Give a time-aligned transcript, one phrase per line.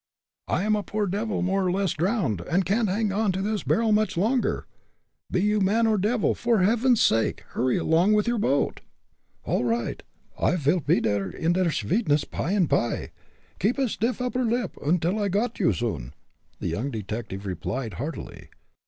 [0.47, 3.61] "I am a poor devil more or less drowned, and can't hang on to this
[3.61, 4.65] barrel much longer.
[5.29, 8.81] Be you man or devil, for Heaven's sake hurry along with your boat."
[9.45, 10.01] "All righd.
[10.39, 13.09] I vil pe dere in der sweedness py und py.
[13.59, 16.15] Keep a stiff upper lip, und I'll got you soon,"
[16.59, 18.49] the young detective replied, heartily.